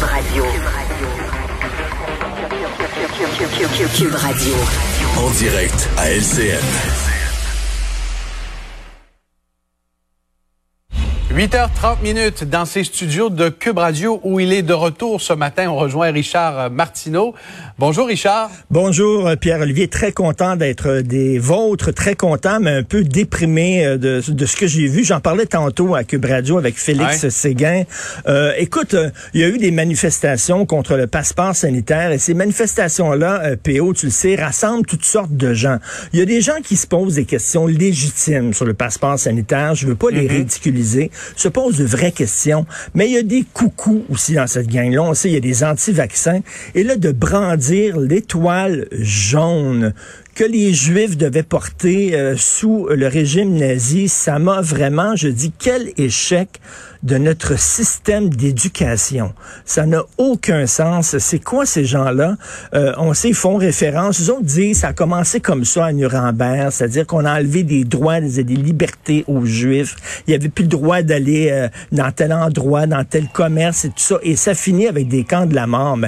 Cube 0.00 0.08
Radio. 0.08 0.44
Cube 3.94 4.14
Radio. 4.14 4.54
En 5.18 5.30
direct 5.30 5.90
à 5.98 6.10
LCN. 6.10 7.09
8h30 11.32 12.02
minutes 12.02 12.42
dans 12.42 12.64
ces 12.64 12.82
studios 12.82 13.30
de 13.30 13.50
Cube 13.50 13.78
Radio 13.78 14.20
où 14.24 14.40
il 14.40 14.52
est 14.52 14.62
de 14.62 14.72
retour 14.72 15.20
ce 15.20 15.32
matin. 15.32 15.68
On 15.70 15.76
rejoint 15.76 16.10
Richard 16.10 16.72
Martineau. 16.72 17.34
Bonjour 17.78 18.08
Richard. 18.08 18.50
Bonjour 18.68 19.28
euh, 19.28 19.36
Pierre-Olivier. 19.36 19.86
Très 19.86 20.10
content 20.10 20.56
d'être 20.56 20.88
euh, 20.88 21.02
des 21.02 21.38
vôtres. 21.38 21.92
Très 21.92 22.16
content, 22.16 22.58
mais 22.60 22.72
un 22.72 22.82
peu 22.82 23.04
déprimé 23.04 23.86
euh, 23.86 23.96
de, 23.96 24.20
de 24.26 24.46
ce 24.46 24.56
que 24.56 24.66
j'ai 24.66 24.88
vu. 24.88 25.04
J'en 25.04 25.20
parlais 25.20 25.46
tantôt 25.46 25.94
à 25.94 26.02
Cube 26.02 26.24
Radio 26.24 26.58
avec 26.58 26.76
Félix 26.76 27.28
Séguin. 27.28 27.84
Euh, 28.26 28.52
écoute, 28.58 28.96
il 29.32 29.40
y 29.40 29.44
a 29.44 29.48
eu 29.48 29.58
des 29.58 29.70
manifestations 29.70 30.66
contre 30.66 30.96
le 30.96 31.06
passeport 31.06 31.54
sanitaire 31.54 32.10
et 32.10 32.18
ces 32.18 32.34
manifestations-là, 32.34 33.42
euh, 33.44 33.56
PO, 33.56 33.94
tu 33.94 34.06
le 34.06 34.12
sais, 34.12 34.34
rassemblent 34.34 34.84
toutes 34.84 35.04
sortes 35.04 35.36
de 35.36 35.54
gens. 35.54 35.78
Il 36.12 36.18
y 36.18 36.22
a 36.22 36.26
des 36.26 36.40
gens 36.40 36.60
qui 36.62 36.76
se 36.76 36.88
posent 36.88 37.14
des 37.14 37.24
questions 37.24 37.68
légitimes 37.68 38.52
sur 38.52 38.64
le 38.64 38.74
passeport 38.74 39.16
sanitaire. 39.16 39.76
Je 39.76 39.86
veux 39.86 39.94
pas 39.94 40.10
les 40.10 40.26
mm-hmm. 40.26 40.32
ridiculiser 40.32 41.10
se 41.36 41.48
pose 41.48 41.78
de 41.78 41.84
vraies 41.84 42.12
questions. 42.12 42.66
Mais 42.94 43.06
il 43.06 43.12
y 43.12 43.18
a 43.18 43.22
des 43.22 43.44
coucous 43.52 44.04
aussi 44.10 44.34
dans 44.34 44.46
cette 44.46 44.68
gang-là. 44.68 45.02
On 45.02 45.14
sait, 45.14 45.28
il 45.28 45.34
y 45.34 45.36
a 45.36 45.40
des 45.40 45.64
anti-vaccins. 45.64 46.40
Et 46.74 46.84
là, 46.84 46.96
de 46.96 47.12
brandir 47.12 47.98
l'étoile 47.98 48.86
jaune 48.92 49.94
que 50.40 50.46
les 50.46 50.72
Juifs 50.72 51.18
devaient 51.18 51.42
porter 51.42 52.14
euh, 52.14 52.34
sous 52.34 52.86
le 52.88 53.08
régime 53.08 53.58
nazi, 53.58 54.08
ça 54.08 54.38
m'a 54.38 54.62
vraiment, 54.62 55.14
je 55.14 55.28
dis, 55.28 55.52
quel 55.58 55.92
échec 55.98 56.48
de 57.02 57.18
notre 57.18 57.58
système 57.58 58.30
d'éducation. 58.30 59.34
Ça 59.66 59.84
n'a 59.84 60.02
aucun 60.16 60.66
sens. 60.66 61.18
C'est 61.18 61.40
quoi 61.40 61.66
ces 61.66 61.84
gens-là? 61.84 62.38
Euh, 62.72 62.94
on 62.96 63.12
sait, 63.12 63.28
ils 63.28 63.34
font 63.34 63.56
référence. 63.56 64.18
Ils 64.18 64.32
ont 64.32 64.40
dit, 64.40 64.74
ça 64.74 64.88
a 64.88 64.92
commencé 64.94 65.40
comme 65.40 65.66
ça 65.66 65.84
à 65.84 65.92
Nuremberg, 65.92 66.70
c'est-à-dire 66.70 67.06
qu'on 67.06 67.26
a 67.26 67.38
enlevé 67.38 67.62
des 67.62 67.84
droits, 67.84 68.22
des, 68.22 68.42
des 68.42 68.56
libertés 68.56 69.24
aux 69.26 69.44
Juifs. 69.44 69.94
Il 70.26 70.30
n'y 70.30 70.36
avait 70.36 70.48
plus 70.48 70.62
le 70.62 70.70
droit 70.70 71.02
d'aller 71.02 71.50
euh, 71.50 71.68
dans 71.92 72.12
tel 72.12 72.32
endroit, 72.32 72.86
dans 72.86 73.04
tel 73.04 73.28
commerce 73.28 73.84
et 73.84 73.88
tout 73.88 73.96
ça. 73.98 74.16
Et 74.22 74.36
ça 74.36 74.54
finit 74.54 74.86
avec 74.86 75.06
des 75.06 75.24
camps 75.24 75.44
de 75.44 75.54
la 75.54 75.66
mort. 75.66 75.98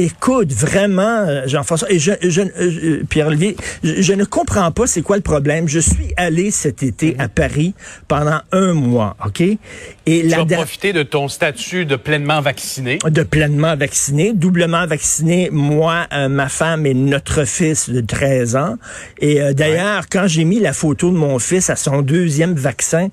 Écoute, 0.00 0.52
vraiment, 0.52 1.02
euh, 1.26 1.42
Jean-François, 1.48 1.90
et 1.90 1.98
je, 1.98 2.12
je 2.22 2.42
euh, 2.42 3.02
Pierre-Olivier, 3.10 3.56
je, 3.82 4.12
ne 4.12 4.22
comprends 4.22 4.70
pas 4.70 4.86
c'est 4.86 5.02
quoi 5.02 5.16
le 5.16 5.22
problème. 5.22 5.66
Je 5.66 5.80
suis 5.80 6.14
allé 6.16 6.52
cet 6.52 6.84
été 6.84 7.16
à 7.18 7.28
Paris 7.28 7.74
pendant 8.06 8.38
un 8.52 8.74
mois, 8.74 9.16
OK? 9.26 9.40
Et 9.40 9.58
tu 10.06 10.32
as 10.32 10.44
profité 10.44 10.92
de 10.92 11.02
ton 11.02 11.26
statut 11.26 11.84
de 11.84 11.96
pleinement 11.96 12.40
vacciné? 12.40 12.98
De 13.10 13.24
pleinement 13.24 13.74
vacciné, 13.74 14.34
doublement 14.34 14.86
vacciné, 14.86 15.48
moi, 15.50 16.06
euh, 16.12 16.28
ma 16.28 16.48
femme 16.48 16.86
et 16.86 16.94
notre 16.94 17.44
fils 17.44 17.90
de 17.90 18.00
13 18.00 18.54
ans. 18.54 18.76
Et 19.20 19.40
d'ailleurs, 19.52 20.04
quand 20.08 20.28
j'ai 20.28 20.44
mis 20.44 20.60
la 20.60 20.74
photo 20.74 21.10
de 21.10 21.16
mon 21.16 21.40
fils 21.40 21.70
à 21.70 21.76
son 21.76 22.02
deuxième 22.02 22.54
vaccin, 22.54 23.08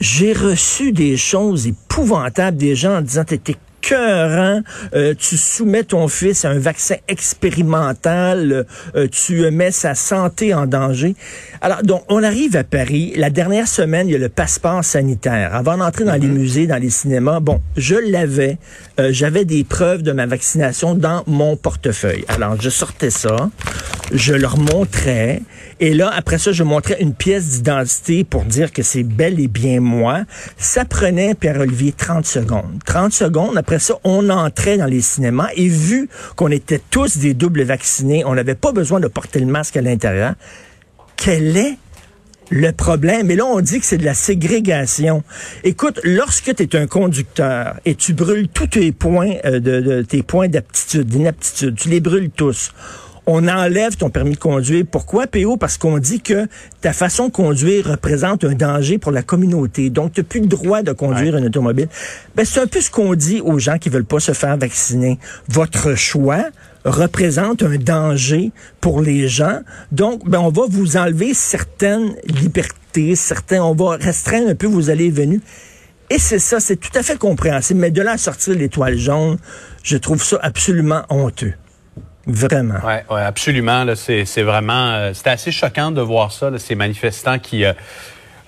j'ai 0.00 0.32
reçu 0.32 0.92
des 0.92 1.18
choses 1.18 1.66
épouvantables 1.66 2.56
des 2.56 2.74
gens 2.74 2.96
en 2.96 3.02
disant 3.02 3.24
t'étais 3.24 3.56
cœur, 3.86 4.62
euh, 4.94 5.14
tu 5.16 5.36
soumets 5.36 5.84
ton 5.84 6.08
fils 6.08 6.44
à 6.44 6.50
un 6.50 6.58
vaccin 6.58 6.96
expérimental, 7.06 8.66
euh, 8.96 9.06
tu 9.08 9.48
mets 9.50 9.70
sa 9.70 9.94
santé 9.94 10.54
en 10.54 10.66
danger. 10.66 11.14
Alors, 11.60 11.82
donc, 11.82 12.02
on 12.08 12.22
arrive 12.22 12.56
à 12.56 12.64
Paris. 12.64 13.12
La 13.16 13.30
dernière 13.30 13.68
semaine, 13.68 14.08
il 14.08 14.12
y 14.12 14.14
a 14.16 14.18
le 14.18 14.28
passeport 14.28 14.84
sanitaire. 14.84 15.54
Avant 15.54 15.76
d'entrer 15.76 16.04
dans 16.04 16.14
les 16.14 16.26
mhm. 16.26 16.38
musées, 16.38 16.66
dans 16.66 16.80
les 16.80 16.90
cinémas, 16.90 17.40
bon, 17.40 17.60
je 17.76 17.94
l'avais. 17.94 18.58
Euh, 18.98 19.10
j'avais 19.12 19.44
des 19.44 19.62
preuves 19.62 20.02
de 20.02 20.12
ma 20.12 20.26
vaccination 20.26 20.94
dans 20.94 21.22
mon 21.26 21.56
portefeuille. 21.56 22.24
Alors, 22.28 22.60
je 22.60 22.70
sortais 22.70 23.10
ça, 23.10 23.50
je 24.12 24.34
leur 24.34 24.58
montrais, 24.58 25.42
et 25.78 25.92
là, 25.92 26.10
après 26.14 26.38
ça, 26.38 26.52
je 26.52 26.62
montrais 26.62 26.96
une 27.00 27.12
pièce 27.12 27.48
d'identité 27.50 28.24
pour 28.24 28.44
dire 28.44 28.72
que 28.72 28.82
c'est 28.82 29.02
bel 29.02 29.38
et 29.38 29.48
bien 29.48 29.80
moi. 29.80 30.22
Ça 30.56 30.86
prenait, 30.86 31.34
Pierre-Olivier, 31.34 31.92
30 31.92 32.24
secondes. 32.24 32.80
30 32.86 33.12
secondes, 33.12 33.58
après 33.58 33.75
on 34.04 34.28
entrait 34.30 34.78
dans 34.78 34.86
les 34.86 35.00
cinémas 35.00 35.48
et 35.54 35.68
vu 35.68 36.08
qu'on 36.36 36.50
était 36.50 36.80
tous 36.90 37.18
des 37.18 37.34
doubles 37.34 37.62
vaccinés, 37.62 38.24
on 38.24 38.34
n'avait 38.34 38.54
pas 38.54 38.72
besoin 38.72 39.00
de 39.00 39.08
porter 39.08 39.40
le 39.40 39.46
masque 39.46 39.76
à 39.76 39.82
l'intérieur. 39.82 40.34
Quel 41.16 41.56
est 41.56 41.78
le 42.50 42.70
problème? 42.72 43.30
Et 43.30 43.36
là, 43.36 43.44
on 43.46 43.60
dit 43.60 43.80
que 43.80 43.86
c'est 43.86 43.98
de 43.98 44.04
la 44.04 44.14
ségrégation. 44.14 45.24
Écoute, 45.64 46.00
lorsque 46.04 46.54
tu 46.54 46.62
es 46.62 46.76
un 46.76 46.86
conducteur 46.86 47.76
et 47.84 47.94
tu 47.94 48.12
brûles 48.12 48.48
tous 48.48 48.68
tes 48.68 48.92
points 48.92 49.34
euh, 49.44 49.60
de, 49.60 50.02
tes 50.02 50.22
points 50.22 50.48
d'aptitude, 50.48 51.06
d'inaptitude, 51.06 51.76
tu 51.76 51.88
les 51.88 52.00
brûles 52.00 52.30
tous 52.30 52.72
on 53.26 53.48
enlève 53.48 53.96
ton 53.96 54.08
permis 54.08 54.32
de 54.32 54.38
conduire. 54.38 54.84
Pourquoi, 54.90 55.26
PO? 55.26 55.56
Parce 55.56 55.78
qu'on 55.78 55.98
dit 55.98 56.20
que 56.20 56.46
ta 56.80 56.92
façon 56.92 57.26
de 57.26 57.32
conduire 57.32 57.86
représente 57.86 58.44
un 58.44 58.54
danger 58.54 58.98
pour 58.98 59.10
la 59.10 59.22
communauté. 59.22 59.90
Donc, 59.90 60.12
tu 60.12 60.20
n'as 60.20 60.24
plus 60.24 60.40
le 60.40 60.46
droit 60.46 60.82
de 60.82 60.92
conduire 60.92 61.36
une 61.36 61.46
automobile. 61.46 61.88
Ben, 62.36 62.44
c'est 62.44 62.60
un 62.60 62.66
peu 62.66 62.80
ce 62.80 62.90
qu'on 62.90 63.14
dit 63.14 63.40
aux 63.40 63.58
gens 63.58 63.78
qui 63.78 63.88
veulent 63.88 64.04
pas 64.04 64.20
se 64.20 64.32
faire 64.32 64.56
vacciner. 64.56 65.18
Votre 65.48 65.96
choix 65.96 66.44
représente 66.84 67.64
un 67.64 67.76
danger 67.76 68.52
pour 68.80 69.02
les 69.02 69.26
gens. 69.26 69.60
Donc, 69.90 70.28
ben, 70.28 70.38
on 70.38 70.50
va 70.50 70.62
vous 70.68 70.96
enlever 70.96 71.34
certaines 71.34 72.14
libertés, 72.26 73.16
certains, 73.16 73.62
on 73.62 73.74
va 73.74 73.96
restreindre 73.96 74.50
un 74.50 74.54
peu 74.54 74.68
vos 74.68 74.88
allées 74.88 75.06
et 75.06 75.10
venues. 75.10 75.40
Et 76.10 76.20
c'est 76.20 76.38
ça, 76.38 76.60
c'est 76.60 76.76
tout 76.76 76.96
à 76.96 77.02
fait 77.02 77.18
compréhensible. 77.18 77.80
Mais 77.80 77.90
de 77.90 78.02
là 78.02 78.12
à 78.12 78.18
sortir 78.18 78.54
l'étoile 78.54 78.96
jaune, 78.96 79.38
je 79.82 79.96
trouve 79.96 80.22
ça 80.22 80.38
absolument 80.40 81.02
honteux. 81.08 81.54
Vraiment. 82.26 82.80
Oui, 82.84 82.94
ouais, 83.14 83.22
absolument. 83.22 83.84
C'est 83.94 84.42
vraiment, 84.42 84.90
euh, 84.92 85.14
c'était 85.14 85.30
assez 85.30 85.52
choquant 85.52 85.92
de 85.92 86.00
voir 86.00 86.32
ça, 86.32 86.50
là, 86.50 86.58
ces 86.58 86.74
manifestants 86.74 87.38
qui 87.38 87.64
euh, 87.64 87.72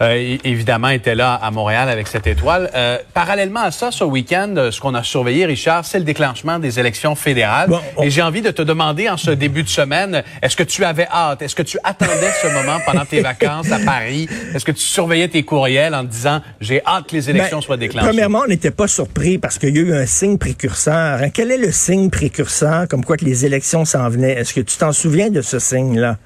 euh, 0.01 0.37
évidemment, 0.45 0.89
était 0.91 1.15
là 1.15 1.35
à 1.35 1.51
Montréal 1.51 1.89
avec 1.89 2.07
cette 2.07 2.27
étoile. 2.27 2.71
Euh, 2.75 2.99
parallèlement 3.15 3.63
à 3.63 3.71
ça, 3.71 3.91
ce 3.91 4.05
week-end, 4.05 4.55
euh, 4.57 4.71
ce 4.71 4.81
qu'on 4.81 4.95
a 4.95 5.03
surveillé, 5.03 5.45
Richard, 5.45 5.85
c'est 5.85 5.99
le 5.99 6.05
déclenchement 6.05 6.59
des 6.59 6.79
élections 6.79 7.15
fédérales. 7.15 7.71
Et 8.03 8.11
j'ai 8.11 8.23
envie 8.23 8.43
de 8.43 8.51
te 8.51 8.63
demander 8.63 9.09
en 9.09 9.17
ce 9.17 9.33
début 9.33 9.65
de 9.65 9.69
semaine, 9.69 10.23
est-ce 10.41 10.57
que 10.57 10.63
tu 10.63 10.85
avais 10.85 11.09
hâte? 11.11 11.43
Est-ce 11.43 11.57
que 11.57 11.63
tu 11.63 11.79
attendais 11.83 12.31
ce 12.43 12.47
moment 12.49 12.79
pendant 12.87 13.05
tes 13.05 13.21
vacances 13.21 13.73
à 13.73 13.79
Paris? 13.81 14.29
Est-ce 14.55 14.65
que 14.65 14.73
tu 14.73 14.83
surveillais 14.83 15.29
tes 15.29 15.43
courriels 15.43 15.95
en 15.95 16.05
te 16.05 16.11
disant, 16.11 16.41
j'ai 16.61 16.85
hâte 16.87 17.09
que 17.09 17.17
les 17.17 17.31
élections 17.31 17.59
ben, 17.59 17.63
soient 17.63 17.77
déclenchées? 17.77 18.07
Premièrement, 18.07 18.43
on 18.45 18.49
n'était 18.49 18.71
pas 18.71 18.87
surpris 18.87 19.39
parce 19.39 19.59
qu'il 19.59 19.77
y 19.77 19.79
a 19.79 19.83
eu 19.83 19.95
un 19.95 20.07
signe 20.07 20.39
précurseur. 20.39 21.21
Hein, 21.23 21.31
quel 21.31 21.51
est 21.51 21.59
le 21.59 21.73
signe 21.73 22.09
précurseur 22.11 22.87
comme 22.89 23.05
quoi 23.05 23.17
que 23.17 23.25
les 23.25 23.45
élections 23.47 23.85
s'en 23.85 24.09
venaient? 24.09 24.33
Est-ce 24.33 24.55
que 24.55 24.61
tu 24.61 24.77
t'en 24.77 24.93
souviens 24.93 25.31
de 25.31 25.43
ce 25.43 25.59
signe-là? 25.59 26.19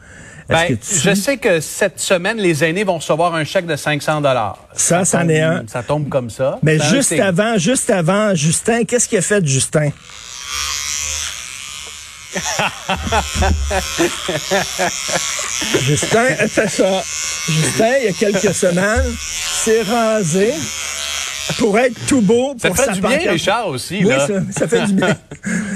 Ben, 0.52 0.78
je 1.02 1.14
sais 1.14 1.36
que 1.36 1.60
cette 1.60 2.00
semaine, 2.00 2.38
les 2.38 2.64
aînés 2.64 2.84
vont 2.84 2.96
recevoir 2.96 3.34
un 3.34 3.44
chèque 3.44 3.66
de 3.66 3.76
500 3.76 4.20
dollars. 4.20 4.58
Ça, 4.74 5.04
ça 5.04 5.20
c'en 5.20 5.28
est 5.28 5.40
un. 5.40 5.64
Ça 5.66 5.82
tombe 5.82 6.08
comme 6.08 6.30
ça. 6.30 6.58
Mais 6.62 6.78
juste 6.78 7.12
avant, 7.12 7.58
juste 7.58 7.90
avant, 7.90 8.34
Justin, 8.34 8.84
qu'est-ce 8.84 9.08
qu'il 9.08 9.18
a 9.18 9.22
fait, 9.22 9.44
Justin? 9.46 9.90
Justin 15.80 16.24
a 16.38 16.48
fait 16.48 16.68
ça. 16.68 17.02
Justin, 17.48 17.92
il 18.00 18.04
y 18.04 18.08
a 18.08 18.12
quelques 18.12 18.54
semaines, 18.54 19.14
s'est 19.18 19.82
rasé 19.82 20.54
pour 21.58 21.78
être 21.78 21.94
tout 22.06 22.20
beau 22.20 22.54
pour 22.54 22.76
ça 22.76 22.84
fait 22.84 22.92
du 22.92 23.00
bien, 23.00 23.18
Richard, 23.30 23.68
aussi. 23.68 24.04
Oui, 24.04 24.12
Ça, 24.50 24.68
fait 24.68 24.86
du 24.86 24.94
bien. 24.94 25.16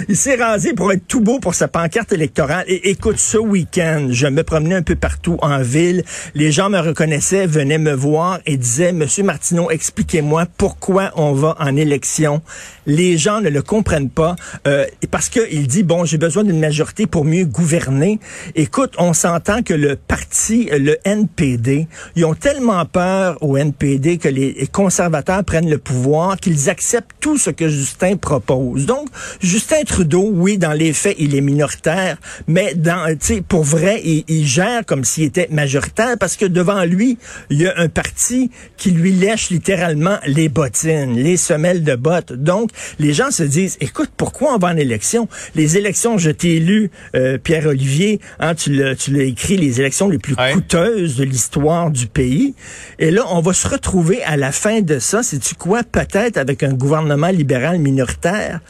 Il 0.09 0.17
s'est 0.17 0.37
rasé 0.37 0.73
pour 0.75 0.93
être 0.93 1.07
tout 1.07 1.21
beau 1.21 1.39
pour 1.39 1.55
sa 1.55 1.69
pancarte 1.69 2.13
électorale. 2.13 2.65
Et 2.69 2.91
écoute, 2.91 3.19
ce 3.19 3.39
week-end, 3.39 4.09
je 4.11 4.27
me 4.27 4.43
promenais 4.43 4.77
un 4.77 4.83
peu 4.83 4.95
partout 4.95 5.39
en 5.43 5.61
ville. 5.61 6.05
Les 6.35 6.53
gens 6.53 6.71
me 6.71 6.79
reconnaissaient, 6.79 7.47
venaient 7.47 7.79
me 7.79 7.93
voir 7.93 8.39
et 8.47 8.57
disaient, 8.57 8.93
Monsieur 8.93 9.25
Martineau, 9.25 9.71
expliquez-moi 9.71 10.47
pourquoi 10.57 11.11
on 11.17 11.33
va 11.33 11.57
en 11.59 11.77
élection. 11.77 12.43
Les 12.87 13.19
gens 13.19 13.41
ne 13.41 13.49
le 13.49 13.63
comprennent 13.63 14.11
pas 14.11 14.37
euh, 14.67 14.87
parce 15.11 15.29
qu'il 15.29 15.67
dit, 15.67 15.83
bon, 15.83 16.05
j'ai 16.05 16.19
besoin 16.19 16.45
d'une 16.45 16.61
majorité 16.61 17.07
pour 17.07 17.25
mieux 17.25 17.45
gouverner. 17.45 18.21
Écoute, 18.55 18.95
on 18.99 19.13
s'entend 19.13 19.63
que 19.63 19.75
le 19.75 19.97
parti, 19.97 20.69
le 20.71 20.97
NPD, 21.05 21.89
ils 22.15 22.25
ont 22.25 22.35
tellement 22.35 22.85
peur 22.85 23.37
au 23.41 23.57
NPD 23.57 24.19
que 24.19 24.29
les 24.29 24.69
conservateurs 24.73 25.43
prennent 25.45 25.66
le 25.69 25.79
pouvoir, 25.79 26.37
qu'ils 26.37 26.71
acceptent 26.71 27.13
tout 27.21 27.39
ce 27.39 27.51
que 27.51 27.69
Justin 27.69 28.17
propose. 28.17 28.87
Donc, 28.87 29.09
Justin 29.41 29.83
Trudeau, 29.85 30.31
oui, 30.33 30.59
dans 30.59 30.73
les 30.73 30.93
faits, 30.93 31.17
il 31.19 31.35
est 31.35 31.41
minoritaire, 31.41 32.19
mais 32.47 32.75
dans, 32.75 33.15
pour 33.49 33.65
vrai, 33.65 34.01
il, 34.05 34.25
il 34.29 34.47
gère 34.47 34.85
comme 34.87 35.05
s'il 35.05 35.25
était 35.25 35.49
majoritaire 35.51 36.17
parce 36.19 36.37
que 36.37 36.47
devant 36.47 36.85
lui, 36.85 37.19
il 37.51 37.63
y 37.63 37.67
a 37.67 37.75
un 37.77 37.89
parti 37.89 38.51
qui 38.77 38.91
lui 38.91 39.13
lèche 39.13 39.51
littéralement 39.51 40.19
les 40.27 40.49
bottines, 40.49 41.17
les 41.17 41.37
semelles 41.37 41.83
de 41.83 41.95
bottes. 41.95 42.33
Donc, 42.33 42.71
les 42.99 43.13
gens 43.13 43.31
se 43.31 43.43
disent, 43.43 43.77
écoute, 43.81 44.11
pourquoi 44.17 44.55
on 44.55 44.59
va 44.59 44.69
en 44.69 44.77
élection? 44.77 45.29
Les 45.55 45.77
élections, 45.77 46.19
je 46.19 46.31
t'ai 46.31 46.59
lu, 46.59 46.91
euh, 47.15 47.39
Pierre-Olivier, 47.39 48.21
hein, 48.41 48.55
tu 48.55 48.73
l'as 48.73 49.23
écrit, 49.23 49.57
les 49.57 49.81
élections 49.81 50.09
les 50.09 50.19
plus 50.19 50.37
coûteuses 50.37 51.17
de 51.17 51.25
l'histoire 51.25 51.91
du 51.91 52.07
pays. 52.07 52.55
Et 52.99 53.11
là, 53.11 53.25
on 53.31 53.41
va 53.41 53.53
se 53.53 53.67
retrouver 53.69 54.23
à 54.25 54.37
la 54.37 54.53
fin 54.53 54.81
de 54.81 54.99
ça, 54.99 55.23
c'est 55.23 55.39
quoi? 55.55 55.83
Peut-être 55.83 56.37
avec 56.37 56.63
un 56.63 56.73
gouvernement 56.73 57.29
libéral 57.29 57.79
minoritaire? 57.79 58.61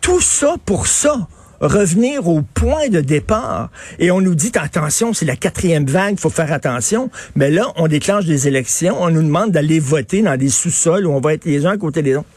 Tout 0.00 0.20
ça 0.20 0.54
pour 0.64 0.86
ça 0.86 1.26
revenir 1.60 2.28
au 2.28 2.42
point 2.42 2.88
de 2.88 3.00
départ. 3.00 3.70
Et 3.98 4.10
on 4.10 4.20
nous 4.20 4.34
dit, 4.34 4.52
attention, 4.54 5.12
c'est 5.12 5.24
la 5.24 5.36
quatrième 5.36 5.86
vague, 5.86 6.12
il 6.12 6.20
faut 6.20 6.30
faire 6.30 6.52
attention. 6.52 7.10
Mais 7.34 7.50
là, 7.50 7.72
on 7.76 7.88
déclenche 7.88 8.24
des 8.24 8.48
élections, 8.48 8.96
on 9.00 9.10
nous 9.10 9.22
demande 9.22 9.52
d'aller 9.52 9.80
voter 9.80 10.22
dans 10.22 10.36
des 10.36 10.48
sous-sols 10.48 11.06
où 11.06 11.12
on 11.12 11.20
va 11.20 11.34
être 11.34 11.44
les 11.44 11.66
uns 11.66 11.72
à 11.72 11.76
côté 11.76 12.02
des 12.02 12.16
autres. 12.16 12.28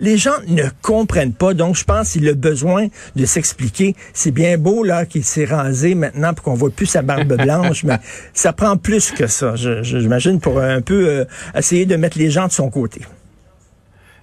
Les 0.00 0.16
gens 0.16 0.36
ne 0.46 0.64
comprennent 0.80 1.32
pas, 1.32 1.54
donc 1.54 1.76
je 1.76 1.84
pense 1.84 2.12
qu'il 2.12 2.28
a 2.28 2.34
besoin 2.34 2.86
de 3.16 3.26
s'expliquer. 3.26 3.96
C'est 4.12 4.30
bien 4.30 4.56
beau 4.56 4.84
là 4.84 5.06
qu'il 5.06 5.24
s'est 5.24 5.44
rasé 5.44 5.94
maintenant 5.94 6.34
pour 6.34 6.44
qu'on 6.44 6.54
voit 6.54 6.70
plus 6.70 6.86
sa 6.86 7.02
barbe 7.02 7.34
blanche, 7.42 7.84
mais 7.84 7.98
ça 8.32 8.52
prend 8.52 8.76
plus 8.76 9.10
que 9.10 9.26
ça, 9.26 9.54
j'imagine, 9.56 10.40
pour 10.40 10.60
un 10.60 10.80
peu 10.80 11.08
euh, 11.08 11.24
essayer 11.56 11.84
de 11.84 11.96
mettre 11.96 12.18
les 12.18 12.30
gens 12.30 12.46
de 12.46 12.52
son 12.52 12.70
côté. 12.70 13.02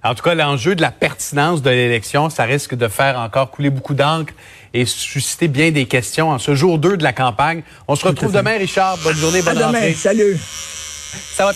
En 0.04 0.14
tout 0.14 0.24
cas, 0.24 0.36
l'enjeu 0.36 0.76
de 0.76 0.82
la 0.82 0.92
pertinence 0.92 1.64
de 1.64 1.70
l'élection, 1.72 2.30
ça 2.30 2.44
risque 2.44 2.76
de 2.76 2.88
faire 2.88 3.18
encore 3.18 3.50
couler 3.50 3.72
beaucoup 3.72 3.96
d'encre 3.96 4.34
et 4.74 4.86
susciter 4.86 5.48
bien 5.48 5.72
des 5.72 5.88
questions 5.88 6.30
en 6.30 6.38
ce 6.38 6.54
jour 6.54 6.78
2 6.78 6.98
de 6.98 7.04
la 7.04 7.12
campagne. 7.12 7.64
On 7.88 7.96
se 7.96 8.06
retrouve 8.06 8.32
demain, 8.32 8.58
Richard. 8.58 9.00
Bonne 9.04 9.16
journée, 9.16 9.42
bonne 9.42 9.58
à 9.58 9.68
Demain. 9.68 9.94
Salut. 9.96 10.38
Ça 11.36 11.46
va 11.46 11.54